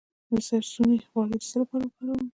د 0.33 0.35
سرسونو 0.47 0.93
غوړي 1.09 1.35
د 1.41 1.43
څه 1.49 1.55
لپاره 1.61 1.83
وکاروم؟ 1.87 2.21